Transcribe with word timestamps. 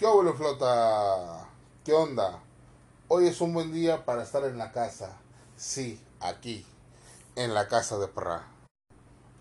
¿Qué 0.00 0.06
abuelo 0.06 0.32
flota? 0.32 1.46
¿Qué 1.84 1.92
onda? 1.92 2.42
Hoy 3.08 3.26
es 3.26 3.38
un 3.42 3.52
buen 3.52 3.70
día 3.70 4.06
para 4.06 4.22
estar 4.22 4.42
en 4.44 4.56
la 4.56 4.72
casa. 4.72 5.18
Sí, 5.58 6.02
aquí, 6.20 6.64
en 7.36 7.52
la 7.52 7.68
casa 7.68 7.98
de 7.98 8.08
Perra. 8.08 8.48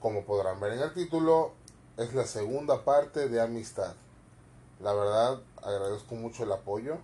Como 0.01 0.25
podrán 0.25 0.59
ver 0.59 0.73
en 0.73 0.81
el 0.81 0.93
título, 0.93 1.53
es 1.95 2.13
la 2.13 2.25
segunda 2.25 2.83
parte 2.83 3.29
de 3.29 3.39
Amistad. 3.39 3.95
La 4.81 4.91
verdad, 4.91 5.39
agradezco 5.63 6.15
mucho 6.15 6.43
el 6.43 6.51
apoyo. 6.51 6.97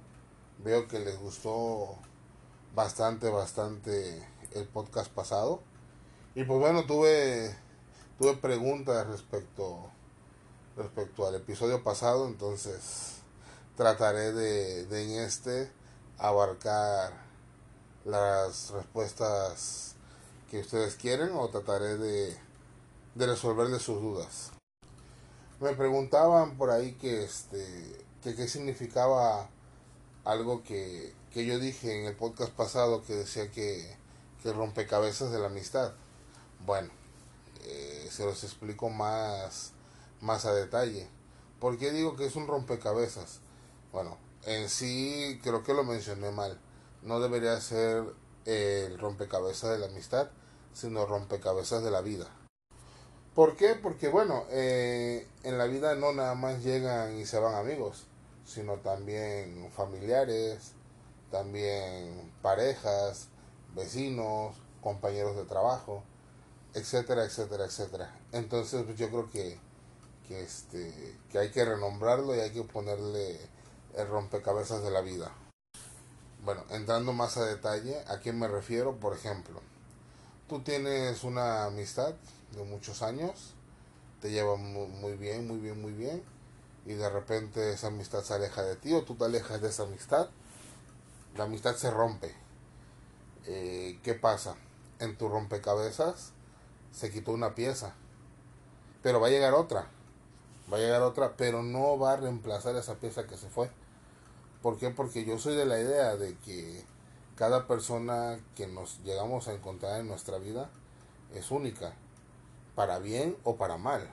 Veo 0.57 0.89
que 0.89 0.99
les 0.99 1.17
gustó 1.17 1.95
bastante, 2.75 3.29
bastante 3.29 4.21
el 4.51 4.67
podcast 4.67 5.09
pasado. 5.13 5.61
Y 6.35 6.43
pues 6.43 6.59
bueno, 6.59 6.85
tuve, 6.85 7.55
tuve 8.19 8.35
preguntas 8.35 9.07
respecto, 9.07 9.79
respecto 10.75 11.25
al 11.25 11.35
episodio 11.35 11.81
pasado, 11.85 12.27
entonces 12.27 13.21
trataré 13.75 14.32
de, 14.32 14.86
de 14.86 15.04
en 15.04 15.24
este 15.24 15.71
abarcar 16.18 17.14
las 18.06 18.70
respuestas 18.71 19.96
que 20.50 20.60
ustedes 20.60 20.96
quieren 20.96 21.32
o 21.33 21.50
trataré 21.50 21.97
de, 21.97 22.38
de 23.16 23.25
resolverles 23.25 23.82
sus 23.82 24.02
dudas. 24.02 24.52
Me 25.60 25.74
preguntaban 25.74 26.57
por 26.57 26.69
ahí 26.69 26.93
que 26.93 27.24
este 27.24 28.06
que 28.21 28.36
qué 28.36 28.47
significaba 28.47 29.50
algo 30.24 30.64
que, 30.64 31.14
que 31.32 31.46
yo 31.46 31.60
dije 31.60 32.00
en 32.00 32.05
el 32.08 32.16
podcast 32.16 32.52
pasado 32.52 33.03
que 33.03 33.14
decía 33.14 33.52
que, 33.52 33.95
que 34.42 34.52
rompecabezas 34.52 35.31
de 35.31 35.38
la 35.38 35.47
amistad. 35.47 35.94
Bueno, 36.66 36.89
eh, 37.64 38.09
se 38.11 38.25
los 38.25 38.44
explico 38.44 38.89
más, 38.89 39.73
más 40.22 40.45
a 40.45 40.53
detalle. 40.53 41.08
¿Por 41.59 41.78
qué 41.78 41.92
digo 41.92 42.16
que 42.16 42.25
es 42.25 42.36
un 42.36 42.47
rompecabezas? 42.47 43.42
Bueno, 43.95 44.17
en 44.44 44.67
sí 44.67 45.39
creo 45.41 45.63
que 45.63 45.73
lo 45.73 45.85
mencioné 45.85 46.29
mal. 46.29 46.59
No 47.01 47.21
debería 47.21 47.61
ser 47.61 48.03
el 48.43 48.99
rompecabezas 48.99 49.71
de 49.71 49.79
la 49.79 49.85
amistad, 49.85 50.31
sino 50.73 51.05
rompecabezas 51.05 51.81
de 51.81 51.91
la 51.91 52.02
vida. 52.02 52.27
¿Por 53.33 53.55
qué? 53.55 53.73
Porque 53.75 54.09
bueno, 54.09 54.43
eh, 54.49 55.29
en 55.43 55.57
la 55.57 55.63
vida 55.67 55.95
no 55.95 56.11
nada 56.11 56.35
más 56.35 56.61
llegan 56.61 57.17
y 57.17 57.25
se 57.25 57.39
van 57.39 57.55
amigos, 57.55 58.03
sino 58.43 58.73
también 58.79 59.71
familiares, 59.71 60.73
también 61.31 62.33
parejas, 62.41 63.30
vecinos, 63.75 64.57
compañeros 64.81 65.37
de 65.37 65.45
trabajo, 65.45 66.03
etcétera, 66.73 67.23
etcétera, 67.23 67.63
etcétera. 67.63 68.13
Entonces 68.33 68.83
pues, 68.83 68.97
yo 68.97 69.07
creo 69.07 69.30
que, 69.30 69.57
que, 70.27 70.41
este, 70.41 71.17
que 71.31 71.39
hay 71.39 71.49
que 71.52 71.63
renombrarlo 71.63 72.35
y 72.35 72.41
hay 72.41 72.52
que 72.52 72.63
ponerle 72.63 73.55
el 73.97 74.07
rompecabezas 74.07 74.83
de 74.83 74.91
la 74.91 75.01
vida. 75.01 75.31
Bueno, 76.43 76.63
entrando 76.69 77.13
más 77.13 77.38
a 77.38 77.45
detalle, 77.45 78.03
¿a 78.07 78.19
quién 78.19 78.37
me 78.37 78.47
refiero? 78.47 78.97
Por 78.97 79.15
ejemplo, 79.15 79.61
tú 80.47 80.61
tienes 80.61 81.23
una 81.23 81.65
amistad 81.65 82.13
de 82.55 82.63
muchos 82.63 83.02
años, 83.02 83.53
te 84.21 84.31
lleva 84.31 84.55
muy 84.55 85.13
bien, 85.13 85.47
muy 85.47 85.57
bien, 85.57 85.81
muy 85.81 85.91
bien, 85.93 86.23
y 86.85 86.93
de 86.93 87.09
repente 87.09 87.71
esa 87.71 87.87
amistad 87.87 88.21
se 88.21 88.35
aleja 88.35 88.61
de 88.63 88.75
ti 88.75 88.93
o 88.93 89.03
tú 89.03 89.15
te 89.15 89.25
alejas 89.25 89.61
de 89.61 89.69
esa 89.69 89.83
amistad, 89.83 90.30
la 91.35 91.45
amistad 91.45 91.75
se 91.75 91.89
rompe. 91.89 92.33
Eh, 93.45 93.99
¿Qué 94.03 94.13
pasa? 94.13 94.55
En 94.99 95.17
tu 95.17 95.30
rompecabezas 95.30 96.31
se 96.91 97.11
quitó 97.11 97.31
una 97.31 97.55
pieza, 97.55 97.93
pero 99.02 99.19
va 99.19 99.27
a 99.27 99.31
llegar 99.31 99.53
otra, 99.53 99.87
va 100.71 100.77
a 100.77 100.80
llegar 100.80 101.02
otra, 101.02 101.35
pero 101.35 101.63
no 101.63 101.97
va 101.97 102.13
a 102.13 102.17
reemplazar 102.17 102.75
esa 102.75 102.95
pieza 102.95 103.25
que 103.25 103.37
se 103.37 103.49
fue. 103.49 103.69
¿Por 104.66 104.80
qué? 104.80 104.89
Porque 104.89 105.25
yo 105.25 105.38
soy 105.38 105.55
de 105.55 105.67
la 105.67 105.80
idea 105.80 106.16
de 106.16 106.35
que 106.39 106.83
cada 107.35 107.67
persona 107.67 108.39
que 108.55 108.66
nos 108.66 108.99
llegamos 109.03 109.47
a 109.47 109.53
encontrar 109.53 109.99
en 110.02 110.08
nuestra 110.08 110.39
vida 110.39 110.71
es 111.36 111.52
única, 111.52 111.93
para 112.73 112.98
bien 112.98 113.37
o 113.43 113.58
para 113.58 113.77
mal. 113.77 114.09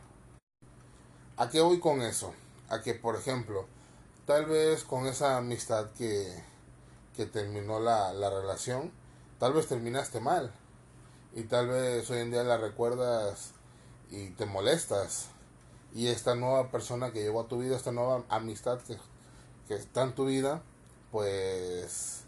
¿A 1.39 1.49
qué 1.49 1.63
voy 1.63 1.81
con 1.81 2.03
eso? 2.03 2.35
A 2.69 2.83
que, 2.83 2.93
por 2.93 3.17
ejemplo, 3.17 3.65
tal 4.27 4.45
vez 4.45 4.85
con 4.85 5.07
esa 5.07 5.39
amistad 5.39 5.91
que, 5.93 6.45
que 7.17 7.25
terminó 7.25 7.81
la, 7.81 8.13
la 8.13 8.29
relación, 8.29 8.93
tal 9.39 9.55
vez 9.55 9.69
terminaste 9.69 10.21
mal. 10.21 10.53
Y 11.35 11.45
tal 11.45 11.69
vez 11.69 12.11
hoy 12.11 12.19
en 12.19 12.31
día 12.31 12.45
la 12.45 12.59
recuerdas 12.59 13.53
y 14.11 14.29
te 14.33 14.45
molestas. 14.45 15.29
Y 15.95 16.09
esta 16.09 16.35
nueva 16.35 16.71
persona 16.71 17.11
que 17.11 17.23
llegó 17.23 17.41
a 17.41 17.49
tu 17.49 17.57
vida, 17.57 17.75
esta 17.75 17.91
nueva 17.91 18.23
amistad 18.29 18.81
que 18.83 18.99
que 19.73 19.79
está 19.79 20.03
en 20.03 20.15
tu 20.15 20.27
vida, 20.27 20.63
pues 21.11 22.25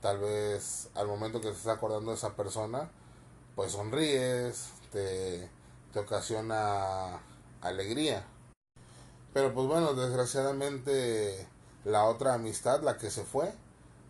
tal 0.00 0.18
vez 0.20 0.88
al 0.94 1.08
momento 1.08 1.40
que 1.40 1.48
te 1.48 1.56
estás 1.56 1.76
acordando 1.76 2.12
de 2.12 2.16
esa 2.16 2.36
persona, 2.36 2.90
pues 3.56 3.72
sonríes, 3.72 4.70
te, 4.92 5.50
te 5.92 5.98
ocasiona 5.98 7.20
alegría. 7.60 8.24
Pero 9.32 9.52
pues 9.52 9.66
bueno, 9.66 9.94
desgraciadamente 9.94 11.48
la 11.84 12.04
otra 12.04 12.34
amistad, 12.34 12.82
la 12.82 12.98
que 12.98 13.10
se 13.10 13.24
fue, 13.24 13.52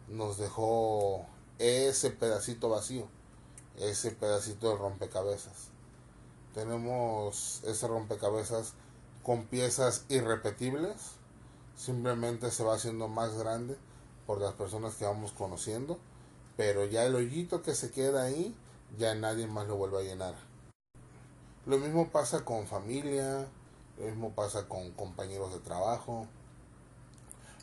nos 0.08 0.36
dejó 0.36 1.24
ese 1.58 2.10
pedacito 2.10 2.68
vacío, 2.68 3.08
ese 3.78 4.10
pedacito 4.10 4.68
de 4.68 4.76
rompecabezas. 4.76 5.68
Tenemos 6.52 7.62
ese 7.64 7.88
rompecabezas 7.88 8.74
con 9.22 9.46
piezas 9.46 10.04
irrepetibles 10.10 11.19
simplemente 11.80 12.50
se 12.50 12.62
va 12.62 12.74
haciendo 12.74 13.08
más 13.08 13.38
grande 13.38 13.74
por 14.26 14.38
las 14.38 14.52
personas 14.52 14.96
que 14.96 15.06
vamos 15.06 15.32
conociendo, 15.32 15.98
pero 16.56 16.84
ya 16.84 17.04
el 17.04 17.14
hoyito 17.14 17.62
que 17.62 17.74
se 17.74 17.90
queda 17.90 18.24
ahí, 18.24 18.54
ya 18.98 19.14
nadie 19.14 19.46
más 19.46 19.66
lo 19.66 19.76
vuelve 19.76 19.98
a 19.98 20.02
llenar. 20.02 20.34
Lo 21.64 21.78
mismo 21.78 22.10
pasa 22.10 22.44
con 22.44 22.66
familia, 22.66 23.48
lo 23.98 24.04
mismo 24.04 24.30
pasa 24.32 24.68
con 24.68 24.90
compañeros 24.92 25.54
de 25.54 25.60
trabajo, 25.60 26.26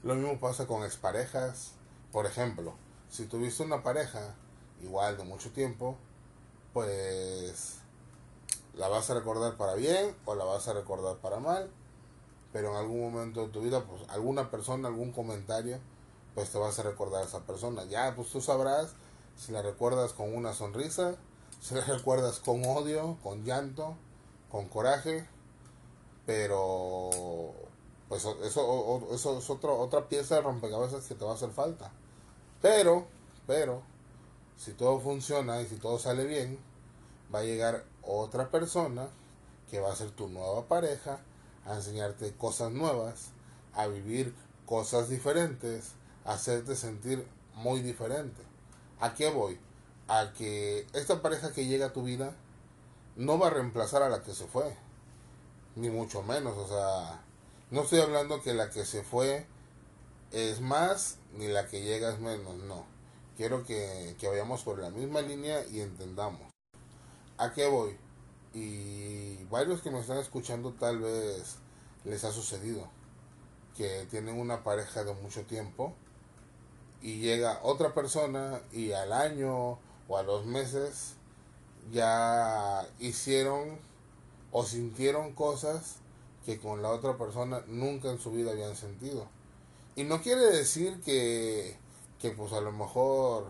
lo 0.01 0.15
mismo 0.15 0.39
pasa 0.39 0.65
con 0.65 0.83
exparejas. 0.83 1.73
Por 2.11 2.25
ejemplo, 2.25 2.73
si 3.11 3.25
tuviste 3.25 3.61
una 3.61 3.83
pareja 3.83 4.33
igual 4.81 5.17
de 5.17 5.25
mucho 5.25 5.51
tiempo, 5.51 5.95
pues 6.73 7.75
la 8.73 8.87
vas 8.87 9.11
a 9.11 9.13
recordar 9.13 9.57
para 9.57 9.75
bien 9.75 10.15
o 10.25 10.33
la 10.33 10.43
vas 10.43 10.67
a 10.67 10.73
recordar 10.73 11.17
para 11.17 11.39
mal 11.39 11.69
pero 12.57 12.71
en 12.71 12.77
algún 12.77 13.01
momento 13.01 13.41
de 13.41 13.49
tu 13.49 13.61
vida, 13.61 13.83
pues 13.83 14.01
alguna 14.09 14.49
persona, 14.49 14.87
algún 14.87 15.11
comentario, 15.11 15.77
pues 16.33 16.49
te 16.49 16.57
vas 16.57 16.79
a 16.79 16.81
recordar 16.81 17.21
a 17.21 17.25
esa 17.25 17.41
persona. 17.41 17.85
Ya, 17.85 18.15
pues 18.15 18.29
tú 18.29 18.41
sabrás 18.41 18.93
si 19.35 19.51
la 19.51 19.61
recuerdas 19.61 20.11
con 20.13 20.35
una 20.35 20.55
sonrisa, 20.55 21.17
si 21.61 21.75
la 21.75 21.81
recuerdas 21.85 22.39
con 22.39 22.65
odio, 22.65 23.19
con 23.21 23.43
llanto, 23.45 23.95
con 24.49 24.67
coraje, 24.69 25.27
pero 26.25 27.11
pues 28.09 28.25
eso, 28.25 28.43
eso 29.13 29.37
es 29.37 29.49
otro, 29.51 29.77
otra 29.77 30.09
pieza 30.09 30.37
de 30.37 30.41
rompecabezas 30.41 31.05
que 31.05 31.13
te 31.13 31.25
va 31.25 31.33
a 31.33 31.35
hacer 31.35 31.51
falta. 31.51 31.91
Pero, 32.59 33.05
pero, 33.45 33.83
si 34.57 34.71
todo 34.73 34.99
funciona 34.99 35.61
y 35.61 35.67
si 35.67 35.75
todo 35.75 35.99
sale 35.99 36.25
bien, 36.25 36.57
va 37.31 37.37
a 37.37 37.43
llegar 37.43 37.85
otra 38.01 38.49
persona 38.49 39.09
que 39.69 39.79
va 39.79 39.93
a 39.93 39.95
ser 39.95 40.09
tu 40.09 40.27
nueva 40.27 40.63
pareja 40.63 41.19
a 41.67 41.75
enseñarte 41.75 42.33
cosas 42.33 42.71
nuevas, 42.71 43.31
a 43.73 43.87
vivir 43.87 44.33
cosas 44.65 45.09
diferentes, 45.09 45.93
a 46.25 46.33
hacerte 46.33 46.75
sentir 46.75 47.27
muy 47.55 47.81
diferente. 47.81 48.41
¿A 48.99 49.13
qué 49.13 49.29
voy? 49.29 49.59
A 50.07 50.33
que 50.33 50.87
esta 50.93 51.21
pareja 51.21 51.51
que 51.51 51.65
llega 51.65 51.87
a 51.87 51.93
tu 51.93 52.03
vida 52.03 52.35
no 53.15 53.37
va 53.37 53.47
a 53.47 53.51
reemplazar 53.51 54.01
a 54.01 54.09
la 54.09 54.23
que 54.23 54.33
se 54.33 54.45
fue, 54.45 54.75
ni 55.75 55.89
mucho 55.89 56.23
menos, 56.23 56.57
o 56.57 56.67
sea, 56.67 57.21
no 57.71 57.81
estoy 57.81 57.99
hablando 57.99 58.41
que 58.41 58.53
la 58.53 58.69
que 58.69 58.85
se 58.85 59.03
fue 59.03 59.45
es 60.31 60.61
más, 60.61 61.17
ni 61.33 61.47
la 61.47 61.67
que 61.67 61.83
llega 61.83 62.11
es 62.13 62.19
menos, 62.19 62.55
no. 62.55 62.85
Quiero 63.35 63.63
que, 63.65 64.15
que 64.19 64.27
vayamos 64.27 64.63
por 64.63 64.79
la 64.79 64.89
misma 64.89 65.21
línea 65.21 65.65
y 65.67 65.81
entendamos. 65.81 66.51
¿A 67.37 67.53
qué 67.53 67.67
voy? 67.67 67.97
y 68.53 69.43
varios 69.45 69.81
que 69.81 69.91
me 69.91 69.99
están 69.99 70.17
escuchando 70.17 70.73
tal 70.73 70.99
vez 70.99 71.57
les 72.03 72.23
ha 72.23 72.31
sucedido 72.31 72.87
que 73.75 74.07
tienen 74.09 74.39
una 74.39 74.63
pareja 74.63 75.03
de 75.03 75.13
mucho 75.13 75.43
tiempo 75.43 75.93
y 77.01 77.19
llega 77.19 77.59
otra 77.63 77.93
persona 77.93 78.61
y 78.71 78.91
al 78.91 79.13
año 79.13 79.77
o 80.07 80.17
a 80.17 80.23
los 80.23 80.45
meses 80.45 81.13
ya 81.91 82.87
hicieron 82.99 83.79
o 84.51 84.63
sintieron 84.63 85.33
cosas 85.33 85.97
que 86.45 86.59
con 86.59 86.81
la 86.81 86.89
otra 86.89 87.17
persona 87.17 87.61
nunca 87.67 88.09
en 88.09 88.19
su 88.19 88.31
vida 88.31 88.51
habían 88.51 88.75
sentido. 88.75 89.27
Y 89.95 90.03
no 90.03 90.21
quiere 90.21 90.45
decir 90.45 91.01
que, 91.01 91.77
que 92.19 92.31
pues 92.31 92.53
a 92.53 92.61
lo 92.61 92.71
mejor 92.71 93.45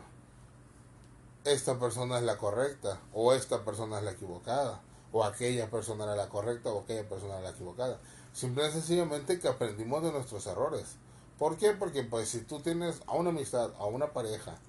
esta 1.45 1.79
persona 1.79 2.17
es 2.17 2.23
la 2.23 2.37
correcta 2.37 2.99
o 3.13 3.33
esta 3.33 3.63
persona 3.63 3.99
es 3.99 4.03
la 4.03 4.11
equivocada 4.11 4.81
o 5.11 5.23
aquella 5.23 5.69
persona 5.69 6.03
era 6.03 6.15
la 6.15 6.27
correcta 6.27 6.69
o 6.69 6.81
aquella 6.81 7.07
persona 7.07 7.35
era 7.35 7.43
la 7.43 7.49
equivocada. 7.51 7.99
Simple 8.37 8.67
y 8.67 8.71
sencillamente 8.71 9.39
que 9.39 9.47
aprendimos 9.47 10.03
de 10.03 10.11
nuestros 10.11 10.45
errores. 10.45 10.97
¿Por 11.39 11.57
qué? 11.57 11.71
Porque 11.71 12.03
pues 12.03 12.29
si 12.29 12.41
tú 12.41 12.59
tienes 12.59 13.01
a 13.07 13.13
una 13.13 13.31
amistad, 13.31 13.71
a 13.79 13.85
una 13.85 14.13
pareja 14.13 14.59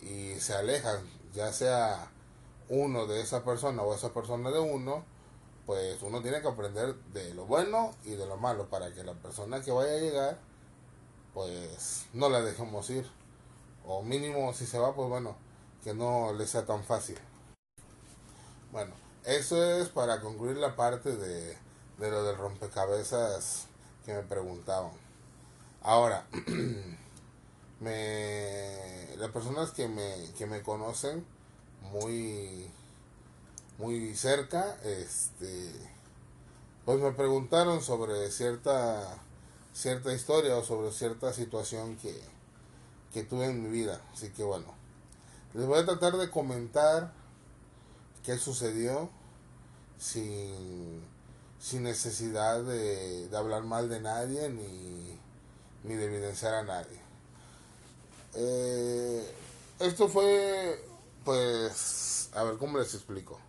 y 0.00 0.34
se 0.40 0.52
alejan, 0.52 1.08
ya 1.32 1.52
sea 1.52 2.10
uno 2.68 3.06
de 3.06 3.20
esa 3.20 3.44
persona 3.44 3.82
o 3.82 3.94
esa 3.94 4.12
persona 4.12 4.50
de 4.50 4.58
uno, 4.58 5.04
pues 5.64 6.02
uno 6.02 6.22
tiene 6.22 6.42
que 6.42 6.48
aprender 6.48 6.96
de 7.12 7.32
lo 7.34 7.46
bueno 7.46 7.94
y 8.02 8.16
de 8.16 8.26
lo 8.26 8.36
malo 8.36 8.68
para 8.68 8.92
que 8.92 9.04
la 9.04 9.14
persona 9.14 9.62
que 9.62 9.70
vaya 9.70 9.92
a 9.92 10.00
llegar, 10.00 10.38
pues 11.34 12.06
no 12.14 12.28
la 12.28 12.42
dejemos 12.42 12.90
ir. 12.90 13.08
O 13.86 14.02
mínimo 14.02 14.52
si 14.54 14.66
se 14.66 14.80
va, 14.80 14.92
pues 14.92 15.08
bueno, 15.08 15.36
que 15.84 15.94
no 15.94 16.32
le 16.32 16.48
sea 16.48 16.66
tan 16.66 16.82
fácil. 16.82 17.18
Bueno, 18.72 18.92
eso 19.22 19.62
es 19.78 19.88
para 19.88 20.20
concluir 20.20 20.56
la 20.56 20.74
parte 20.74 21.14
de, 21.14 21.56
de 21.98 22.10
lo 22.10 22.24
del 22.24 22.36
rompecabezas 22.36 23.66
que 24.04 24.14
me 24.14 24.22
preguntaban. 24.22 24.92
Ahora, 25.82 26.26
me, 27.80 29.16
las 29.16 29.30
personas 29.30 29.70
que 29.72 29.88
me, 29.88 30.32
que 30.36 30.46
me 30.46 30.62
conocen 30.62 31.24
muy 31.92 32.70
muy 33.78 34.14
cerca, 34.14 34.76
este, 34.84 35.72
pues 36.84 37.00
me 37.00 37.12
preguntaron 37.12 37.82
sobre 37.82 38.30
cierta, 38.30 39.18
cierta 39.72 40.12
historia 40.12 40.56
o 40.56 40.64
sobre 40.64 40.92
cierta 40.92 41.32
situación 41.32 41.96
que, 41.96 42.20
que 43.12 43.24
tuve 43.24 43.46
en 43.46 43.62
mi 43.62 43.70
vida. 43.70 44.00
Así 44.12 44.30
que 44.30 44.44
bueno, 44.44 44.66
les 45.54 45.66
voy 45.66 45.80
a 45.80 45.84
tratar 45.84 46.16
de 46.16 46.30
comentar 46.30 47.12
qué 48.22 48.38
sucedió 48.38 49.10
sin, 49.98 51.02
sin 51.64 51.82
necesidad 51.84 52.62
de, 52.62 53.26
de 53.26 53.36
hablar 53.38 53.62
mal 53.62 53.88
de 53.88 53.98
nadie 53.98 54.50
ni, 54.50 55.18
ni 55.84 55.94
de 55.94 56.04
evidenciar 56.04 56.52
a 56.52 56.62
nadie. 56.62 56.98
Eh, 58.34 59.34
esto 59.80 60.08
fue, 60.08 60.84
pues, 61.24 62.28
a 62.34 62.44
ver, 62.44 62.58
¿cómo 62.58 62.76
les 62.76 62.92
explico? 62.92 63.40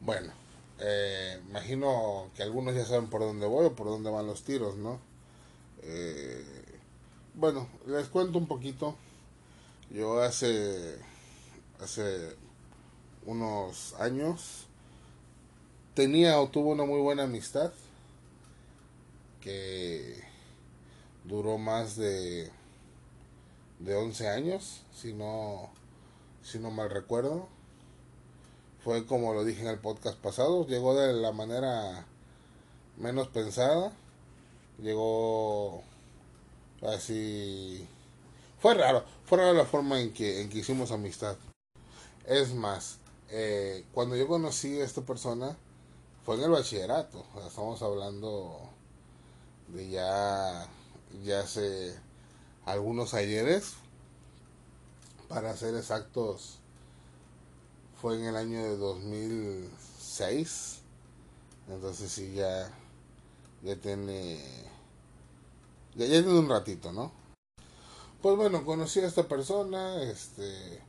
Bueno, 0.00 0.32
eh, 0.80 1.40
imagino 1.48 2.28
que 2.34 2.42
algunos 2.42 2.74
ya 2.74 2.84
saben 2.84 3.08
por 3.08 3.20
dónde 3.20 3.46
voy 3.46 3.66
o 3.66 3.76
por 3.76 3.86
dónde 3.86 4.10
van 4.10 4.26
los 4.26 4.42
tiros, 4.42 4.74
¿no? 4.74 4.98
Eh, 5.82 6.80
bueno, 7.34 7.68
les 7.86 8.08
cuento 8.08 8.36
un 8.36 8.48
poquito. 8.48 8.96
Yo 9.90 10.20
hace, 10.20 10.98
hace 11.78 12.36
unos 13.26 13.94
años 14.00 14.66
tenía 15.94 16.40
o 16.40 16.48
tuve 16.48 16.70
una 16.70 16.84
muy 16.84 17.00
buena 17.00 17.24
amistad 17.24 17.72
que 19.40 20.22
duró 21.24 21.58
más 21.58 21.96
de, 21.96 22.50
de 23.78 23.94
11 23.96 24.28
años, 24.28 24.82
si 24.94 25.12
no, 25.12 25.70
si 26.42 26.58
no 26.58 26.70
mal 26.70 26.90
recuerdo 26.90 27.48
fue 28.82 29.06
como 29.06 29.32
lo 29.32 29.44
dije 29.44 29.62
en 29.62 29.68
el 29.68 29.78
podcast 29.78 30.18
pasado, 30.18 30.66
llegó 30.66 30.94
de 30.96 31.12
la 31.12 31.32
manera 31.32 32.04
menos 32.96 33.28
pensada, 33.28 33.92
llegó 34.78 35.82
así, 36.82 37.86
fue 38.58 38.74
raro, 38.74 39.04
fue 39.24 39.38
raro 39.38 39.52
la 39.54 39.64
forma 39.64 40.00
en 40.00 40.12
que, 40.12 40.42
en 40.42 40.48
que 40.48 40.58
hicimos 40.58 40.90
amistad. 40.90 41.36
Es 42.26 42.54
más, 42.54 42.98
eh, 43.30 43.84
cuando 43.92 44.16
yo 44.16 44.26
conocí 44.26 44.80
a 44.80 44.84
esta 44.84 45.02
persona, 45.02 45.56
fue 46.24 46.36
en 46.36 46.42
el 46.42 46.50
bachillerato, 46.50 47.24
estamos 47.46 47.82
hablando 47.82 48.60
de 49.68 49.90
ya, 49.90 50.68
ya 51.24 51.40
hace 51.40 51.94
algunos 52.64 53.14
ayeres, 53.14 53.74
para 55.28 55.56
ser 55.56 55.74
exactos, 55.74 56.58
fue 58.00 58.16
en 58.16 58.26
el 58.26 58.36
año 58.36 58.62
de 58.62 58.76
2006. 58.76 60.78
Entonces 61.68 62.12
sí, 62.12 62.32
ya, 62.34 62.70
ya 63.62 63.76
tiene, 63.76 64.38
ya, 65.96 66.06
ya 66.06 66.22
tiene 66.22 66.38
un 66.38 66.48
ratito, 66.48 66.92
¿no? 66.92 67.10
Pues 68.20 68.36
bueno, 68.36 68.64
conocí 68.64 69.00
a 69.00 69.06
esta 69.06 69.26
persona, 69.26 70.00
este, 70.02 70.80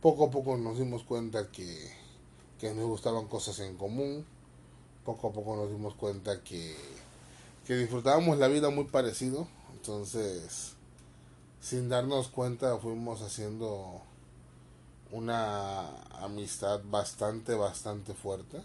poco 0.00 0.26
a 0.26 0.30
poco 0.30 0.56
nos 0.56 0.78
dimos 0.78 1.04
cuenta 1.04 1.52
que, 1.52 1.92
que 2.58 2.74
nos 2.74 2.86
gustaban 2.86 3.28
cosas 3.28 3.60
en 3.60 3.76
común, 3.76 4.26
poco 5.14 5.28
a 5.28 5.32
poco 5.32 5.56
nos 5.56 5.70
dimos 5.70 5.94
cuenta 5.94 6.42
que, 6.42 6.76
que 7.66 7.76
disfrutábamos 7.76 8.38
la 8.38 8.48
vida 8.48 8.70
muy 8.70 8.84
parecido, 8.84 9.48
entonces 9.72 10.74
sin 11.60 11.88
darnos 11.88 12.28
cuenta 12.28 12.78
fuimos 12.78 13.20
haciendo 13.22 14.02
una 15.12 15.88
amistad 16.22 16.80
bastante, 16.84 17.54
bastante 17.54 18.14
fuerte. 18.14 18.62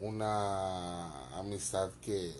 Una 0.00 1.38
amistad 1.38 1.90
que, 2.02 2.32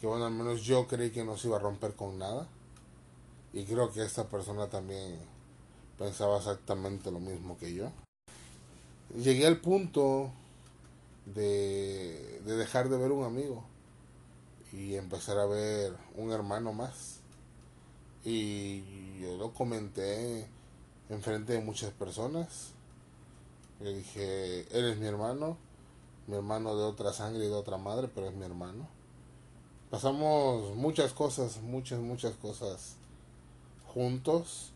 que, 0.00 0.06
bueno, 0.06 0.26
al 0.26 0.32
menos 0.32 0.62
yo 0.62 0.86
creí 0.86 1.10
que 1.10 1.24
no 1.24 1.36
se 1.36 1.48
iba 1.48 1.56
a 1.56 1.60
romper 1.60 1.94
con 1.94 2.18
nada. 2.18 2.46
Y 3.52 3.64
creo 3.64 3.92
que 3.92 4.04
esta 4.04 4.24
persona 4.28 4.68
también 4.68 5.18
pensaba 5.98 6.38
exactamente 6.38 7.10
lo 7.10 7.18
mismo 7.18 7.58
que 7.58 7.74
yo. 7.74 7.90
Llegué 9.16 9.46
al 9.46 9.60
punto 9.60 10.30
de, 11.26 12.40
de 12.44 12.56
dejar 12.56 12.88
de 12.88 12.96
ver 12.96 13.12
un 13.12 13.24
amigo 13.24 13.64
y 14.72 14.94
empezar 14.94 15.38
a 15.38 15.46
ver 15.46 15.96
un 16.16 16.32
hermano 16.32 16.72
más. 16.72 17.20
Y 18.24 19.20
yo 19.20 19.36
lo 19.36 19.52
comenté 19.52 20.48
enfrente 21.08 21.52
de 21.52 21.60
muchas 21.60 21.92
personas. 21.92 22.72
Le 23.80 23.94
dije, 23.94 24.66
él 24.76 24.90
es 24.90 24.98
mi 24.98 25.06
hermano, 25.06 25.56
mi 26.26 26.36
hermano 26.36 26.76
de 26.76 26.84
otra 26.84 27.12
sangre 27.12 27.44
y 27.44 27.48
de 27.48 27.54
otra 27.54 27.76
madre, 27.76 28.08
pero 28.12 28.28
es 28.28 28.34
mi 28.34 28.44
hermano. 28.44 28.88
Pasamos 29.90 30.74
muchas 30.74 31.12
cosas, 31.12 31.58
muchas, 31.62 32.00
muchas 32.00 32.34
cosas 32.34 32.96
juntos. 33.86 34.72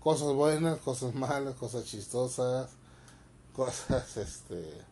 Cosas 0.00 0.34
buenas, 0.34 0.78
cosas 0.80 1.14
malas, 1.14 1.54
cosas 1.54 1.84
chistosas, 1.84 2.70
cosas, 3.54 4.16
este, 4.18 4.82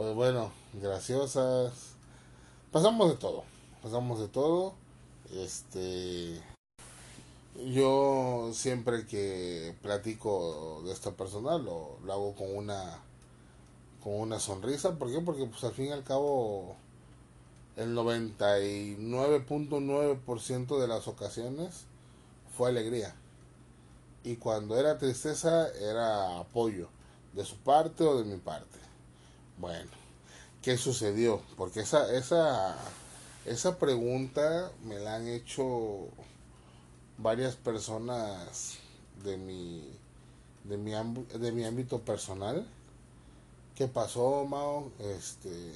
pues 0.00 0.14
bueno, 0.14 0.50
graciosas. 0.80 1.94
Pasamos 2.72 3.10
de 3.10 3.16
todo, 3.16 3.44
pasamos 3.82 4.18
de 4.18 4.28
todo. 4.28 4.72
Este, 5.30 6.40
yo 7.66 8.48
siempre 8.54 9.06
que 9.06 9.76
platico 9.82 10.80
de 10.86 10.92
esta 10.92 11.10
persona 11.10 11.58
lo, 11.58 11.98
hago 12.10 12.34
con 12.34 12.56
una 12.56 13.02
con 14.02 14.14
una 14.14 14.40
sonrisa. 14.40 14.98
¿Por 14.98 15.12
qué? 15.12 15.20
Porque 15.20 15.44
pues 15.44 15.62
al 15.64 15.72
fin 15.72 15.88
y 15.88 15.92
al 15.92 16.02
cabo 16.02 16.76
el 17.76 17.94
99.9% 17.94 20.80
de 20.80 20.88
las 20.88 21.08
ocasiones 21.08 21.84
fue 22.56 22.70
alegría. 22.70 23.14
Y 24.24 24.36
cuando 24.36 24.78
era 24.78 24.96
tristeza 24.96 25.68
era 25.74 26.38
apoyo 26.38 26.88
de 27.34 27.44
su 27.44 27.56
parte 27.56 28.04
o 28.04 28.16
de 28.16 28.24
mi 28.24 28.38
parte. 28.38 28.79
Bueno, 29.60 29.90
¿qué 30.62 30.78
sucedió? 30.78 31.42
Porque 31.58 31.80
esa 31.80 32.10
esa 32.14 32.78
esa 33.44 33.78
pregunta 33.78 34.72
me 34.84 34.98
la 34.98 35.16
han 35.16 35.28
hecho 35.28 36.08
varias 37.18 37.56
personas 37.56 38.78
de 39.22 39.36
mi 39.36 39.84
de 40.64 40.78
mi, 40.78 40.92
de 40.92 41.52
mi 41.52 41.64
ámbito 41.64 42.00
personal. 42.00 42.66
¿Qué 43.74 43.86
pasó, 43.86 44.46
Mao? 44.46 44.92
Este, 44.98 45.74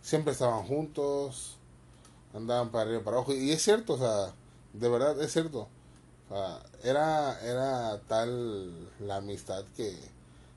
siempre 0.00 0.32
estaban 0.32 0.66
juntos, 0.66 1.56
andaban 2.32 2.70
para 2.70 2.84
arriba 2.84 3.00
y 3.00 3.04
para 3.04 3.18
abajo. 3.18 3.34
Y 3.34 3.50
es 3.50 3.62
cierto, 3.62 3.94
o 3.94 3.98
sea, 3.98 4.32
de 4.72 4.88
verdad 4.88 5.20
es 5.22 5.30
cierto. 5.30 5.68
era, 6.82 7.38
era 7.42 8.00
tal 8.08 8.88
la 9.00 9.16
amistad 9.16 9.64
que 9.76 9.94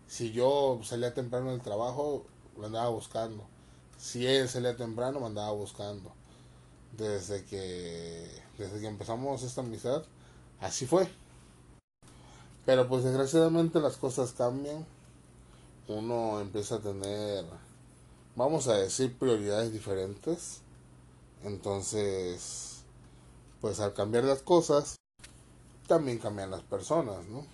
si 0.07 0.31
yo 0.31 0.79
salía 0.83 1.13
temprano 1.13 1.51
del 1.51 1.61
trabajo, 1.61 2.25
lo 2.57 2.67
andaba 2.67 2.89
buscando. 2.89 3.45
Si 3.97 4.25
él 4.25 4.47
salía 4.49 4.75
temprano, 4.75 5.19
me 5.19 5.27
andaba 5.27 5.51
buscando. 5.51 6.13
Desde 6.97 7.43
que 7.45 8.29
desde 8.57 8.79
que 8.79 8.87
empezamos 8.87 9.43
esta 9.43 9.61
amistad, 9.61 10.03
así 10.59 10.85
fue. 10.85 11.07
Pero 12.65 12.87
pues 12.87 13.03
desgraciadamente 13.03 13.79
las 13.79 13.97
cosas 13.97 14.33
cambian. 14.33 14.85
Uno 15.87 16.41
empieza 16.41 16.75
a 16.75 16.79
tener, 16.79 17.45
vamos 18.35 18.67
a 18.67 18.73
decir, 18.75 19.17
prioridades 19.17 19.71
diferentes. 19.71 20.61
Entonces, 21.43 22.83
pues 23.61 23.79
al 23.79 23.93
cambiar 23.93 24.25
las 24.25 24.41
cosas, 24.41 24.97
también 25.87 26.17
cambian 26.17 26.51
las 26.51 26.63
personas, 26.63 27.25
¿no? 27.27 27.45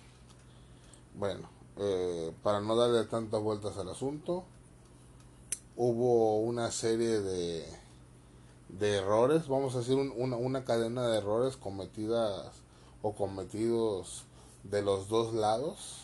Bueno, 1.14 1.48
eh, 1.76 2.32
para 2.42 2.60
no 2.60 2.74
darle 2.74 3.04
tantas 3.04 3.40
vueltas 3.40 3.76
al 3.76 3.90
asunto, 3.90 4.44
hubo 5.76 6.38
una 6.40 6.70
serie 6.70 7.20
de 7.20 7.84
de 8.78 8.96
errores, 8.96 9.46
vamos 9.46 9.74
a 9.74 9.78
decir 9.78 9.94
una, 9.94 10.36
una 10.36 10.64
cadena 10.64 11.06
de 11.06 11.18
errores 11.18 11.56
cometidas 11.56 12.50
o 13.02 13.14
cometidos 13.14 14.24
de 14.64 14.82
los 14.82 15.08
dos 15.08 15.32
lados. 15.34 16.00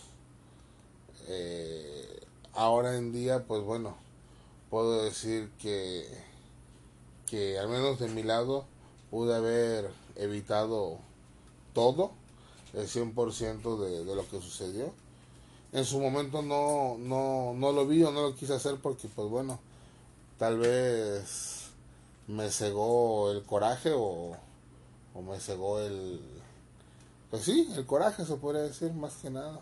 Eh, 1.26 2.20
ahora 2.52 2.96
en 2.96 3.12
día, 3.12 3.44
pues 3.46 3.62
bueno, 3.62 3.96
puedo 4.68 5.02
decir 5.02 5.50
que, 5.58 6.06
que 7.26 7.58
al 7.58 7.68
menos 7.68 7.98
de 7.98 8.08
mi 8.08 8.22
lado 8.22 8.66
pude 9.10 9.34
haber 9.34 9.90
evitado 10.16 10.98
todo, 11.74 12.12
el 12.72 12.86
100% 12.86 13.78
de, 13.78 14.04
de 14.04 14.14
lo 14.14 14.28
que 14.28 14.40
sucedió. 14.40 14.92
En 15.72 15.84
su 15.84 16.00
momento 16.00 16.42
no, 16.42 16.96
no, 16.98 17.54
no 17.54 17.72
lo 17.72 17.86
vi 17.86 18.02
o 18.02 18.10
no 18.10 18.22
lo 18.22 18.34
quise 18.34 18.54
hacer 18.54 18.76
porque, 18.82 19.08
pues 19.08 19.28
bueno, 19.28 19.60
tal 20.38 20.58
vez 20.58 21.70
me 22.26 22.50
cegó 22.50 23.30
el 23.30 23.42
coraje 23.44 23.92
o, 23.94 24.36
o 25.14 25.22
me 25.22 25.38
cegó 25.38 25.80
el... 25.80 26.20
Pues 27.30 27.44
sí, 27.44 27.72
el 27.76 27.86
coraje 27.86 28.24
se 28.24 28.36
podría 28.36 28.62
decir 28.62 28.92
más 28.92 29.14
que 29.16 29.30
nada. 29.30 29.60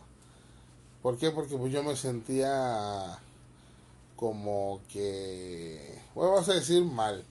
¿Por 1.02 1.18
qué? 1.18 1.30
Porque 1.30 1.56
pues 1.56 1.72
yo 1.72 1.82
me 1.82 1.96
sentía 1.96 3.18
como 4.18 4.80
que, 4.88 6.02
bueno, 6.14 6.32
vamos 6.32 6.48
a 6.48 6.54
decir 6.54 6.84
mal, 6.84 7.24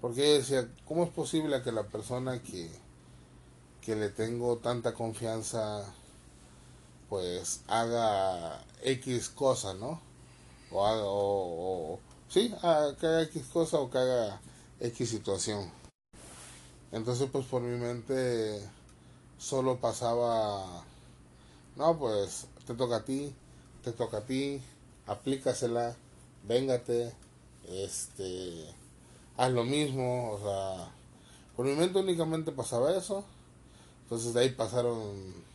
porque 0.00 0.22
yo 0.22 0.34
decía, 0.38 0.68
¿cómo 0.86 1.04
es 1.04 1.10
posible 1.10 1.62
que 1.62 1.70
la 1.70 1.82
persona 1.82 2.42
que, 2.42 2.70
que 3.82 3.94
le 3.94 4.08
tengo 4.08 4.56
tanta 4.56 4.94
confianza, 4.94 5.84
pues 7.10 7.62
haga 7.66 8.64
X 8.84 9.28
cosa, 9.30 9.74
¿no? 9.74 10.00
O 10.70 10.86
haga, 10.86 11.02
o, 11.04 11.98
sí, 12.28 12.54
que 13.00 13.06
haga 13.06 13.22
X 13.22 13.46
cosa 13.52 13.78
o 13.78 13.90
que 13.90 13.98
haga 13.98 14.40
X 14.78 15.10
situación. 15.10 15.70
Entonces, 16.92 17.28
pues 17.30 17.44
por 17.46 17.62
mi 17.62 17.76
mente 17.78 18.62
solo 19.38 19.78
pasaba, 19.78 20.84
no, 21.76 21.98
pues 21.98 22.46
te 22.64 22.74
toca 22.74 22.96
a 22.96 23.04
ti, 23.04 23.34
te 23.82 23.90
toca 23.90 24.18
a 24.18 24.26
ti, 24.26 24.62
aplícasela, 25.06 25.96
véngate, 26.44 27.12
este, 27.68 28.72
haz 29.36 29.50
lo 29.50 29.64
mismo, 29.64 30.32
o 30.32 30.38
sea, 30.38 30.92
por 31.56 31.66
mi 31.66 31.74
mente 31.74 31.98
únicamente 31.98 32.52
pasaba 32.52 32.96
eso, 32.96 33.24
entonces 34.04 34.32
de 34.32 34.40
ahí 34.40 34.50
pasaron 34.50 35.49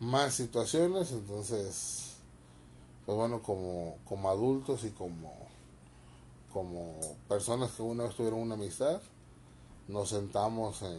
más 0.00 0.34
situaciones, 0.34 1.12
entonces, 1.12 2.14
pues 3.06 3.16
bueno, 3.16 3.42
como, 3.42 3.96
como 4.04 4.30
adultos 4.30 4.84
y 4.84 4.90
como, 4.90 5.32
como 6.52 6.98
personas 7.28 7.72
que 7.72 7.82
una 7.82 8.04
vez 8.04 8.14
tuvieron 8.14 8.40
una 8.40 8.54
amistad, 8.54 9.00
nos 9.88 10.10
sentamos 10.10 10.82
en, 10.82 10.98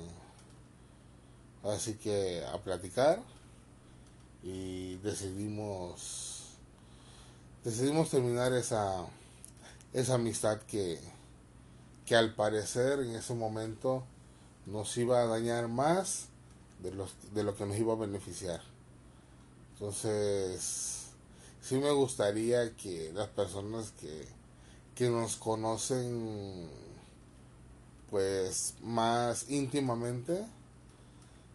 así 1.63 1.96
que 1.96 2.44
a 2.46 2.58
platicar 2.58 3.22
y 4.44 4.96
decidimos 4.98 6.39
decidimos 7.63 8.10
terminar 8.10 8.53
esa, 8.53 9.06
esa 9.94 10.15
amistad 10.15 10.60
que, 10.62 11.00
que 12.06 12.15
al 12.15 12.34
parecer 12.34 13.00
en 13.00 13.15
ese 13.15 13.34
momento 13.34 14.03
nos 14.65 14.96
iba 14.98 15.22
a 15.22 15.25
dañar 15.25 15.68
más 15.68 16.27
de, 16.79 16.91
los, 16.91 17.13
de 17.34 17.44
lo 17.44 17.56
que 17.56 17.65
nos 17.65 17.77
iba 17.77 17.94
a 17.94 17.98
beneficiar. 17.98 18.62
Entonces, 19.79 21.05
sí 21.62 21.75
me 21.77 21.91
gustaría 21.91 22.75
que 22.75 23.13
las 23.13 23.29
personas 23.29 23.91
que, 23.91 24.27
que 24.93 25.09
nos 25.09 25.38
conocen 25.38 26.69
pues 28.09 28.74
más 28.81 29.50
íntimamente 29.50 30.45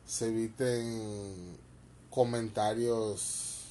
se 0.07 0.29
eviten 0.29 1.59
comentarios 2.09 3.65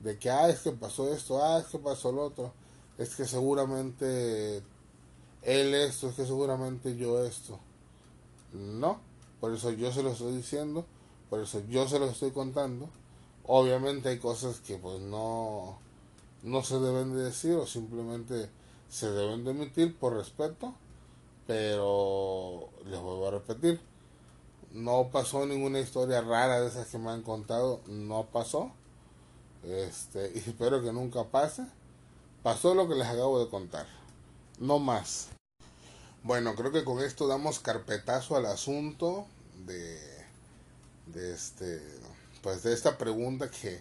de 0.00 0.18
que, 0.18 0.28
ah, 0.28 0.50
es 0.50 0.60
que 0.60 0.72
pasó 0.72 1.10
esto, 1.10 1.42
ah, 1.42 1.60
es 1.60 1.66
que 1.68 1.78
pasó 1.78 2.12
lo 2.12 2.24
otro, 2.24 2.52
es 2.98 3.14
que 3.14 3.24
seguramente 3.24 4.62
él 5.42 5.74
esto, 5.74 6.10
es 6.10 6.16
que 6.16 6.26
seguramente 6.26 6.96
yo 6.96 7.24
esto. 7.24 7.58
No, 8.52 9.00
por 9.40 9.54
eso 9.54 9.70
yo 9.70 9.90
se 9.90 10.02
lo 10.02 10.12
estoy 10.12 10.36
diciendo, 10.36 10.84
por 11.30 11.40
eso 11.40 11.62
yo 11.68 11.88
se 11.88 11.98
lo 11.98 12.10
estoy 12.10 12.30
contando. 12.32 12.90
Obviamente 13.48 14.10
hay 14.10 14.18
cosas 14.18 14.60
que 14.60 14.76
pues 14.76 15.00
no, 15.00 15.80
no 16.44 16.62
se 16.62 16.78
deben 16.78 17.16
de 17.16 17.24
decir 17.24 17.54
o 17.54 17.66
simplemente 17.66 18.48
se 18.88 19.10
deben 19.10 19.42
de 19.42 19.50
emitir 19.50 19.98
por 19.98 20.14
respeto, 20.14 20.74
pero 21.46 22.68
les 22.84 23.00
vuelvo 23.00 23.26
a 23.26 23.32
repetir, 23.32 23.80
no 24.70 25.08
pasó 25.10 25.46
ninguna 25.46 25.80
historia 25.80 26.20
rara 26.20 26.60
de 26.60 26.68
esas 26.68 26.86
que 26.88 26.98
me 26.98 27.10
han 27.10 27.22
contado, 27.22 27.80
no 27.86 28.26
pasó 28.26 28.72
este, 29.64 30.32
y 30.34 30.38
espero 30.38 30.82
que 30.82 30.92
nunca 30.92 31.24
pase. 31.24 31.66
Pasó 32.42 32.74
lo 32.74 32.88
que 32.88 32.94
les 32.94 33.06
acabo 33.06 33.42
de 33.42 33.50
contar. 33.50 33.86
No 34.58 34.78
más. 34.78 35.28
Bueno, 36.22 36.54
creo 36.54 36.72
que 36.72 36.84
con 36.84 37.00
esto 37.00 37.26
damos 37.26 37.58
carpetazo 37.58 38.36
al 38.36 38.46
asunto 38.46 39.26
de, 39.66 39.98
de 41.06 41.34
este, 41.34 41.82
pues 42.42 42.62
de 42.62 42.72
esta 42.72 42.98
pregunta 42.98 43.50
que, 43.50 43.80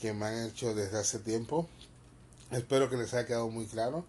que 0.00 0.12
me 0.12 0.26
han 0.26 0.46
hecho 0.46 0.74
desde 0.74 0.98
hace 0.98 1.18
tiempo. 1.18 1.68
Espero 2.50 2.90
que 2.90 2.96
les 2.96 3.14
haya 3.14 3.26
quedado 3.26 3.48
muy 3.48 3.66
claro. 3.66 4.04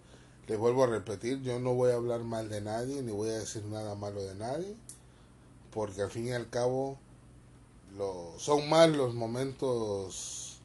Les 0.48 0.58
vuelvo 0.58 0.84
a 0.84 0.88
repetir, 0.88 1.42
yo 1.42 1.60
no 1.60 1.74
voy 1.74 1.92
a 1.92 1.96
hablar 1.96 2.22
mal 2.22 2.50
de 2.50 2.62
nadie, 2.62 3.02
ni 3.02 3.12
voy 3.12 3.30
a 3.30 3.40
decir 3.40 3.64
nada 3.66 3.96
malo 3.96 4.22
de 4.22 4.36
nadie, 4.36 4.76
porque 5.72 6.02
al 6.02 6.12
fin 6.12 6.28
y 6.28 6.32
al 6.34 6.50
cabo 6.50 6.98
lo, 7.98 8.34
son 8.38 8.68
más 8.68 8.90
los 8.90 9.14
momentos 9.14 10.58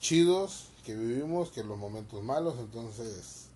chidos 0.00 0.68
que 0.84 0.94
vivimos 0.94 1.50
que 1.50 1.64
los 1.64 1.76
momentos 1.76 2.22
malos. 2.22 2.54
Entonces, 2.58 3.46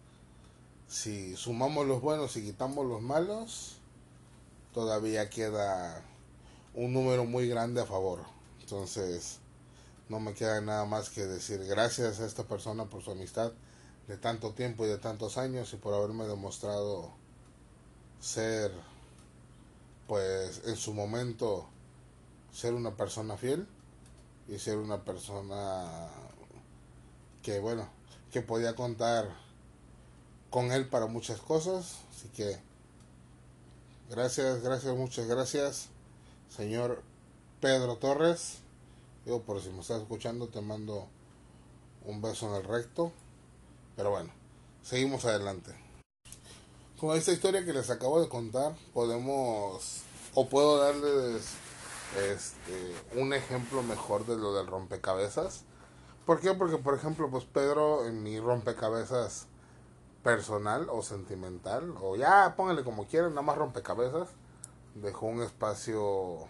si 0.88 1.36
sumamos 1.36 1.86
los 1.86 2.00
buenos 2.00 2.36
y 2.36 2.42
quitamos 2.42 2.86
los 2.86 3.00
malos, 3.00 3.76
todavía 4.74 5.30
queda 5.30 6.02
un 6.74 6.92
número 6.92 7.24
muy 7.24 7.48
grande 7.48 7.80
a 7.80 7.86
favor. 7.86 8.20
Entonces, 8.70 9.38
no 10.10 10.20
me 10.20 10.34
queda 10.34 10.60
nada 10.60 10.84
más 10.84 11.08
que 11.08 11.25
decir 11.25 11.64
gracias 11.64 12.20
a 12.20 12.26
esta 12.26 12.44
persona 12.44 12.84
por 12.84 13.02
su 13.02 13.12
amistad 13.12 13.50
de 14.08 14.18
tanto 14.18 14.52
tiempo 14.52 14.84
y 14.84 14.88
de 14.88 14.98
tantos 14.98 15.38
años 15.38 15.72
y 15.72 15.76
por 15.76 15.94
haberme 15.94 16.26
demostrado 16.26 17.10
ser, 18.20 18.70
pues 20.06 20.60
en 20.66 20.76
su 20.76 20.92
momento, 20.92 21.66
ser 22.52 22.75
una 22.75 22.94
persona 22.94 23.38
fiel 23.38 23.66
y 24.48 24.58
ser 24.58 24.76
una 24.76 25.02
persona 25.02 26.10
que 27.42 27.60
bueno, 27.60 27.88
que 28.30 28.42
podía 28.42 28.76
contar 28.76 29.34
con 30.50 30.72
él 30.72 30.87
para 30.90 31.06
muchas 31.06 31.40
cosas. 31.40 32.00
Así 32.10 32.28
que 32.37 32.58
gracias, 34.10 34.60
gracias, 34.60 34.94
muchas 34.94 35.26
gracias, 35.26 35.88
señor 36.54 37.07
Pedro 37.60 37.96
Torres. 37.96 38.58
Yo 39.26 39.42
por 39.42 39.60
si 39.60 39.70
me 39.70 39.80
estás 39.80 40.00
escuchando 40.00 40.48
te 40.48 40.60
mando 40.60 41.06
un 42.04 42.22
beso 42.22 42.48
en 42.48 42.54
el 42.54 42.64
recto. 42.64 43.12
Pero 43.96 44.10
bueno, 44.10 44.30
seguimos 44.82 45.24
adelante. 45.24 45.72
Con 47.00 47.16
esta 47.16 47.32
historia 47.32 47.64
que 47.64 47.72
les 47.72 47.90
acabo 47.90 48.20
de 48.20 48.28
contar, 48.28 48.74
podemos 48.92 50.02
o 50.34 50.48
puedo 50.48 50.78
darles 50.78 51.54
este, 52.16 52.94
un 53.20 53.32
ejemplo 53.32 53.82
mejor 53.82 54.26
de 54.26 54.36
lo 54.36 54.54
del 54.54 54.66
rompecabezas 54.66 55.64
¿Por 56.28 56.40
qué? 56.40 56.52
Porque, 56.52 56.76
por 56.76 56.92
ejemplo, 56.92 57.30
pues 57.30 57.46
Pedro 57.46 58.04
en 58.04 58.22
mi 58.22 58.38
rompecabezas 58.38 59.46
personal 60.22 60.86
o 60.90 61.00
sentimental, 61.02 61.94
o 62.02 62.16
ya 62.16 62.52
póngale 62.54 62.84
como 62.84 63.06
quieran, 63.06 63.30
nada 63.30 63.40
más 63.40 63.56
rompecabezas, 63.56 64.28
dejó 64.94 65.24
un 65.24 65.40
espacio 65.40 66.40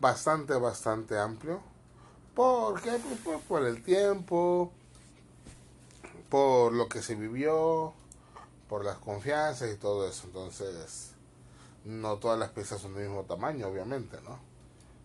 bastante, 0.00 0.54
bastante 0.54 1.18
amplio. 1.18 1.60
¿Por 2.34 2.80
qué? 2.80 2.90
Pues 2.90 3.20
por, 3.20 3.40
por 3.40 3.66
el 3.66 3.82
tiempo, 3.82 4.72
por 6.28 6.72
lo 6.72 6.88
que 6.88 7.02
se 7.02 7.14
vivió, 7.14 7.92
por 8.68 8.84
las 8.84 8.98
confianzas 8.98 9.72
y 9.72 9.76
todo 9.76 10.08
eso. 10.08 10.26
Entonces, 10.26 11.12
no 11.84 12.16
todas 12.18 12.38
las 12.38 12.50
piezas 12.50 12.80
son 12.80 12.94
del 12.94 13.08
mismo 13.08 13.24
tamaño, 13.24 13.68
obviamente, 13.68 14.18
¿no? 14.22 14.38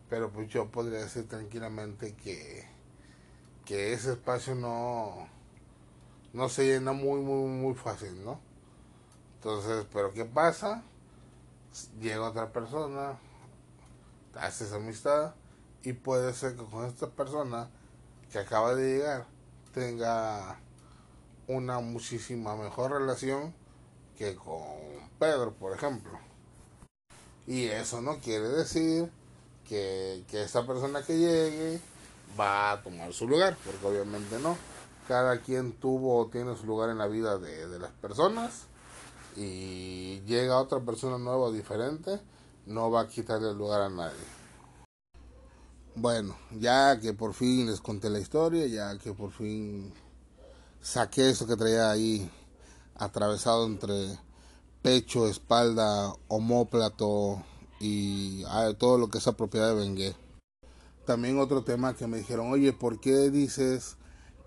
Pero 0.09 0.29
pues 0.29 0.49
yo 0.49 0.69
podría 0.69 0.99
decir 0.99 1.27
tranquilamente 1.27 2.15
que 2.15 2.71
que 3.65 3.93
ese 3.93 4.11
espacio 4.11 4.55
no, 4.55 5.27
no 6.33 6.49
se 6.49 6.65
llena 6.65 6.93
muy, 6.93 7.21
muy, 7.21 7.47
muy 7.49 7.73
fácil, 7.73 8.23
¿no? 8.23 8.39
Entonces, 9.35 9.85
pero 9.93 10.11
¿qué 10.11 10.25
pasa? 10.25 10.83
Llega 11.99 12.29
otra 12.29 12.51
persona, 12.51 13.17
haces 14.35 14.73
amistad 14.73 15.35
y 15.83 15.93
puede 15.93 16.33
ser 16.33 16.55
que 16.55 16.63
con 16.65 16.85
esta 16.85 17.07
persona 17.07 17.69
que 18.31 18.39
acaba 18.39 18.75
de 18.75 18.97
llegar 18.97 19.25
tenga 19.73 20.59
una 21.47 21.79
muchísima 21.79 22.55
mejor 22.55 22.91
relación 22.91 23.53
que 24.17 24.35
con 24.35 24.61
Pedro, 25.19 25.53
por 25.53 25.73
ejemplo. 25.73 26.11
Y 27.47 27.65
eso 27.65 28.01
no 28.01 28.19
quiere 28.19 28.47
decir 28.47 29.11
que, 29.67 30.23
que 30.29 30.43
esa 30.43 30.65
persona 30.65 31.01
que 31.01 31.17
llegue 31.17 31.81
va 32.39 32.71
a 32.71 32.83
tomar 32.83 33.11
su 33.13 33.27
lugar, 33.27 33.57
porque 33.65 33.85
obviamente 33.85 34.39
no. 34.39 34.57
Cada 35.07 35.41
quien 35.41 35.73
tuvo 35.73 36.19
o 36.19 36.27
tiene 36.27 36.55
su 36.55 36.65
lugar 36.65 36.89
en 36.89 36.99
la 36.99 37.07
vida 37.07 37.37
de, 37.37 37.67
de 37.67 37.79
las 37.79 37.91
personas 37.91 38.67
y 39.35 40.21
llega 40.21 40.59
otra 40.59 40.79
persona 40.79 41.17
nueva, 41.17 41.51
diferente, 41.51 42.19
no 42.65 42.91
va 42.91 43.01
a 43.01 43.07
quitarle 43.07 43.49
el 43.49 43.57
lugar 43.57 43.81
a 43.81 43.89
nadie. 43.89 44.41
Bueno, 45.95 46.37
ya 46.57 46.99
que 46.99 47.13
por 47.13 47.33
fin 47.33 47.67
les 47.67 47.81
conté 47.81 48.09
la 48.09 48.19
historia, 48.19 48.65
ya 48.67 48.97
que 48.97 49.13
por 49.13 49.31
fin 49.31 49.93
saqué 50.81 51.29
eso 51.29 51.45
que 51.45 51.57
traía 51.57 51.91
ahí 51.91 52.29
atravesado 52.95 53.65
entre 53.65 54.17
pecho, 54.81 55.27
espalda, 55.27 56.13
homóplato 56.27 57.43
y 57.79 58.43
ah, 58.47 58.71
todo 58.77 58.97
lo 58.97 59.09
que 59.09 59.17
es 59.17 59.25
propiedad 59.35 59.69
de 59.69 59.75
Bengué. 59.75 60.15
También 61.05 61.39
otro 61.39 61.63
tema 61.63 61.95
que 61.95 62.07
me 62.07 62.17
dijeron, 62.17 62.51
oye, 62.51 62.73
¿por 62.73 62.99
qué 62.99 63.29
dices 63.29 63.97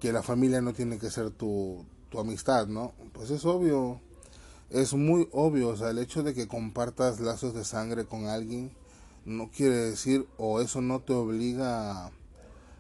que 0.00 0.12
la 0.12 0.23
familia 0.23 0.61
no 0.61 0.73
tiene 0.73 0.99
que 0.99 1.11
ser 1.11 1.30
tu, 1.30 1.85
tu 2.11 2.21
amistad, 2.21 2.68
no? 2.68 2.94
Pues 3.12 3.30
es 3.30 3.44
obvio, 3.44 4.00
es 4.75 4.93
muy 4.93 5.28
obvio, 5.31 5.69
o 5.69 5.76
sea, 5.76 5.90
el 5.90 5.99
hecho 5.99 6.25
de 6.25 6.35
que 6.35 6.49
compartas 6.49 7.21
lazos 7.21 7.54
de 7.54 7.64
sangre 7.64 8.07
con 8.07 8.26
alguien 8.26 8.73
no 9.25 9.49
quiere 9.49 9.76
decir 9.76 10.26
o 10.37 10.61
eso 10.61 10.81
no 10.81 11.00
te 11.00 11.12
obliga 11.12 12.07
a, 12.07 12.11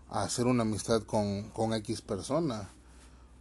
hacer 0.08 0.46
una 0.46 0.62
amistad 0.62 1.02
con, 1.04 1.44
con 1.50 1.72
X 1.72 2.02
persona. 2.02 2.68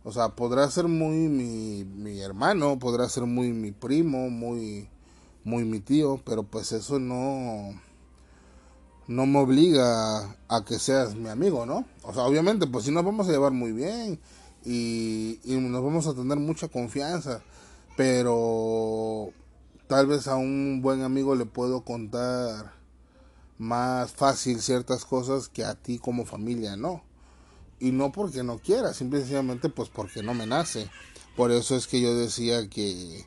O 0.04 0.12
sea, 0.12 0.30
podrá 0.30 0.70
ser 0.70 0.88
muy 0.88 1.30
mi, 1.30 1.84
mi 1.84 2.20
hermano, 2.20 2.78
podrá 2.78 3.10
ser 3.10 3.24
muy 3.24 3.52
mi 3.54 3.72
primo, 3.72 4.30
muy, 4.30 4.88
muy 5.44 5.66
mi 5.66 5.80
tío, 5.80 6.22
pero 6.24 6.44
pues 6.44 6.74
eso 6.74 7.00
no, 7.00 7.72
no 9.08 9.26
me 9.26 9.40
obliga 9.40 10.38
a 10.48 10.64
que 10.64 10.78
seas 10.78 11.16
mi 11.16 11.30
amigo, 11.30 11.66
¿no? 11.66 11.86
O 12.04 12.14
sea, 12.14 12.24
obviamente, 12.24 12.68
pues 12.68 12.86
si 12.86 12.92
nos 12.92 13.04
vamos 13.04 13.28
a 13.28 13.32
llevar 13.32 13.52
muy 13.52 13.72
bien 13.72 14.20
y, 14.64 15.40
y 15.44 15.56
nos 15.56 15.84
vamos 15.84 16.06
a 16.06 16.14
tener 16.14 16.38
mucha 16.38 16.68
confianza, 16.68 17.42
pero 17.96 19.30
tal 19.88 20.08
vez 20.08 20.28
a 20.28 20.36
un 20.36 20.82
buen 20.82 21.02
amigo 21.02 21.36
le 21.36 21.46
puedo 21.46 21.82
contar 21.84 22.74
más 23.58 24.12
fácil 24.12 24.62
ciertas 24.62 25.06
cosas 25.06 25.50
que 25.50 25.64
a 25.64 25.76
ti 25.76 26.00
como 26.00 26.26
familia, 26.26 26.76
¿no? 26.76 27.04
y 27.84 27.92
no 27.92 28.14
porque 28.14 28.44
no 28.44 28.60
quiera, 28.60 28.94
simplemente 28.94 29.68
pues 29.68 29.90
porque 29.90 30.24
no 30.24 30.34
me 30.34 30.46
nace. 30.48 30.90
Por 31.36 31.52
eso 31.52 31.76
es 31.76 31.86
que 31.86 32.00
yo 32.00 32.16
decía 32.16 32.70
que, 32.70 33.26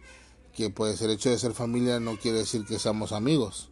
que 0.55 0.71
pues 0.71 1.03
el 1.03 1.11
hecho 1.11 1.29
de 1.29 1.39
ser 1.39 1.53
familia 1.53 2.01
no 2.01 2.17
quiere 2.17 2.39
decir 2.39 2.65
que 2.65 2.79
seamos 2.79 3.13
amigos. 3.13 3.71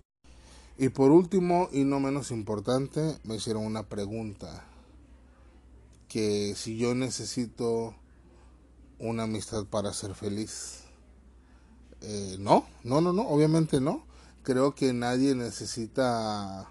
Y 0.77 0.91
por 0.91 1.11
último, 1.11 1.71
y 1.73 1.85
no 1.85 2.01
menos 2.01 2.31
importante, 2.31 3.19
me 3.25 3.37
hicieron 3.37 3.65
una 3.65 3.85
pregunta. 3.85 4.67
Que 6.07 6.55
si 6.55 6.77
yo 6.77 6.95
necesito 6.95 7.95
una 8.99 9.23
amistad 9.23 9.65
para 9.65 9.91
ser 9.95 10.15
feliz. 10.15 10.84
Eh, 12.07 12.37
no, 12.39 12.67
no, 12.83 13.01
no, 13.01 13.13
no, 13.13 13.23
obviamente 13.23 13.81
no. 13.81 14.05
Creo 14.43 14.75
que 14.75 14.93
nadie 14.93 15.35
necesita 15.35 16.69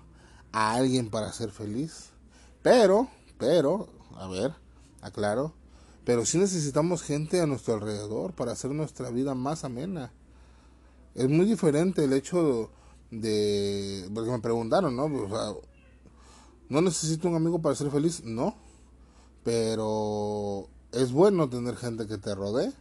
a 0.52 0.74
alguien 0.74 1.10
para 1.10 1.34
ser 1.34 1.50
feliz. 1.50 2.10
Pero, 2.62 3.08
pero, 3.40 3.88
a 4.16 4.28
ver, 4.28 4.54
aclaro, 5.02 5.54
pero 6.06 6.26
sí 6.26 6.38
necesitamos 6.38 7.02
gente 7.02 7.42
a 7.42 7.48
nuestro 7.48 7.74
alrededor 7.74 8.34
para 8.34 8.52
hacer 8.52 8.72
nuestra 8.72 9.10
vida 9.10 9.34
más 9.34 9.64
amena. 9.64 10.14
Es 11.16 11.28
muy 11.28 11.46
diferente 11.46 12.04
el 12.04 12.14
hecho 12.14 12.70
de, 13.10 14.10
porque 14.14 14.32
me 14.32 14.40
preguntaron, 14.40 14.96
¿no? 14.96 15.10
¿no 16.70 16.82
necesito 16.82 17.28
un 17.28 17.36
amigo 17.36 17.60
para 17.60 17.76
ser 17.76 17.90
feliz? 17.90 18.24
No, 18.24 18.56
pero 19.44 20.68
es 20.92 21.12
bueno 21.12 21.50
tener 21.50 21.76
gente 21.76 22.08
que 22.08 22.18
te 22.18 22.36
rodee 22.36 22.72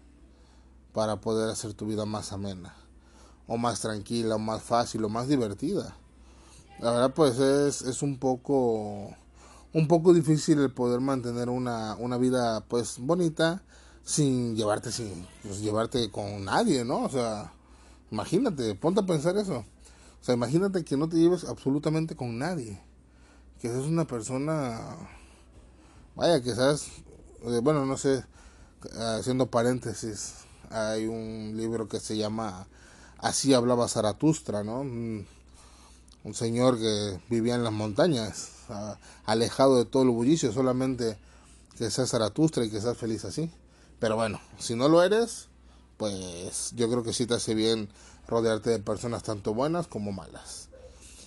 para 0.93 1.21
poder 1.21 1.51
hacer 1.51 1.75
tu 1.75 1.87
vida 1.87 2.05
más 2.05 2.33
amena, 2.33 2.75
o 3.47 3.57
más 3.57 3.81
tranquila, 3.81 4.37
o 4.37 4.39
más 4.39 4.63
fácil, 4.63 5.05
o 5.05 5.09
más 5.09 5.29
divertida. 5.29 5.97
La 6.81 6.91
verdad, 6.91 7.15
pues 7.15 7.39
es, 7.39 7.83
es 7.83 8.03
un 8.03 8.19
poco 8.19 9.15
un 9.75 9.89
poco 9.89 10.13
difícil 10.13 10.59
el 10.59 10.73
poder 10.73 11.01
mantener 11.01 11.49
una, 11.49 11.97
una 11.97 12.19
vida 12.19 12.63
pues 12.69 12.99
bonita 12.99 13.63
sin 14.05 14.55
llevarte 14.55 14.93
sin 14.93 15.27
pues, 15.43 15.61
llevarte 15.61 16.11
con 16.11 16.45
nadie, 16.45 16.85
¿no? 16.85 17.05
O 17.05 17.09
sea, 17.09 17.53
imagínate, 18.11 18.75
ponte 18.75 19.01
a 19.01 19.07
pensar 19.07 19.37
eso. 19.37 19.65
O 20.21 20.25
sea, 20.25 20.35
imagínate 20.35 20.85
que 20.85 20.97
no 20.97 21.09
te 21.09 21.17
lleves 21.17 21.45
absolutamente 21.45 22.17
con 22.17 22.39
nadie. 22.39 22.81
Que 23.61 23.69
seas 23.69 23.87
una 23.87 24.07
persona 24.07 24.81
vaya, 26.15 26.43
que 26.43 26.55
seas 26.55 26.89
eh, 27.45 27.61
bueno, 27.63 27.87
no 27.87 27.97
sé, 27.97 28.25
haciendo 29.19 29.51
paréntesis, 29.51 30.35
hay 30.73 31.07
un 31.07 31.55
libro 31.57 31.89
que 31.89 32.01
se 32.01 32.17
llama 32.17 32.67
Así 33.19 33.55
hablaba 33.55 33.89
Zaratustra, 33.89 34.65
¿no? 34.65 34.81
Un, 34.81 35.27
señor 36.35 36.79
que 36.79 37.21
vivía 37.29 37.55
en 37.55 37.65
las 37.65 37.73
montañas 37.73 38.51
alejado 39.25 39.77
de 39.77 39.85
todo 39.85 40.03
el 40.03 40.11
bullicio, 40.11 40.53
solamente 40.53 41.19
que 41.77 41.91
seas 41.91 42.11
Zaratustra 42.11 42.65
y 42.65 42.71
que 42.71 42.81
seas 42.81 42.97
feliz 42.97 43.25
así. 43.25 43.51
Pero 43.99 44.17
bueno, 44.17 44.41
si 44.59 44.75
no 44.75 44.89
lo 44.89 45.03
eres, 45.03 45.49
pues 45.97 46.73
yo 46.75 46.89
creo 46.91 47.03
que 47.03 47.13
sí 47.13 47.27
te 47.27 47.35
hace 47.35 47.55
bien 47.55 47.89
rodearte 48.27 48.71
de 48.71 48.79
personas 48.79 49.23
tanto 49.23 49.55
buenas 49.55 49.87
como 49.87 50.11
malas. 50.13 50.69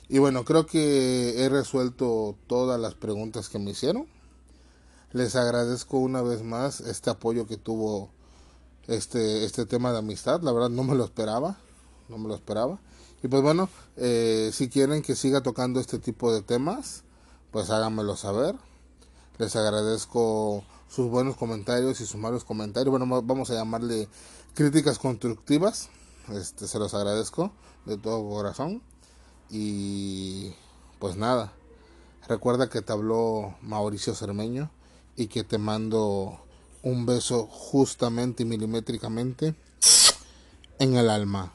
Y 0.08 0.20
bueno, 0.20 0.44
creo 0.44 0.66
que 0.66 1.44
he 1.44 1.50
resuelto 1.50 2.36
todas 2.48 2.80
las 2.80 2.94
preguntas 2.94 3.50
que 3.50 3.60
me 3.60 3.72
hicieron. 3.72 4.08
Les 5.14 5.36
agradezco 5.36 5.98
una 5.98 6.22
vez 6.22 6.44
más 6.44 6.82
este 6.82 7.10
apoyo 7.10 7.48
que 7.48 7.58
tuvo 7.58 8.10
este, 8.88 9.46
este 9.46 9.66
tema 9.66 9.92
de 9.92 10.00
amistad. 10.00 10.42
La 10.42 10.52
verdad 10.52 10.70
no 10.70 10.84
me 10.84 10.96
lo 10.96 11.04
esperaba. 11.04 11.58
No 12.10 12.18
me 12.18 12.28
lo 12.28 12.36
esperaba. 12.36 12.80
Y 13.24 13.28
pues 13.28 13.42
bueno, 13.42 13.70
eh, 13.98 14.52
si 14.54 14.70
quieren 14.70 15.02
que 15.02 15.16
siga 15.16 15.42
tocando 15.42 15.80
este 15.80 15.98
tipo 15.98 16.32
de 16.32 16.42
temas, 16.42 17.04
pues 17.52 17.70
háganmelo 17.70 18.16
saber. 18.16 18.56
Les 19.38 19.56
agradezco 19.56 20.64
sus 20.88 21.10
buenos 21.10 21.36
comentarios 21.36 22.00
y 22.02 22.06
sus 22.06 22.20
malos 22.20 22.44
comentarios. 22.44 22.92
Bueno, 22.92 23.22
vamos 23.24 23.50
a 23.50 23.56
llamarle 23.56 24.08
críticas 24.54 25.00
constructivas. 25.00 25.90
Este, 26.30 26.68
se 26.68 26.80
los 26.80 26.94
agradezco 26.94 27.52
de 27.86 27.98
todo 27.98 28.28
corazón. 28.30 28.82
Y 29.50 30.54
pues 31.00 31.16
nada, 31.18 31.54
recuerda 32.28 32.70
que 32.70 32.82
te 32.82 32.94
habló 32.94 33.56
Mauricio 33.62 34.16
Cermeño 34.16 34.72
y 35.16 35.28
que 35.28 35.44
te 35.44 35.58
mando 35.58 36.45
un 36.86 37.08
beso 37.08 37.48
justamente 37.48 38.44
y 38.44 38.46
milimétricamente 38.46 39.56
en 40.78 40.96
el 40.96 41.10
alma. 41.10 41.55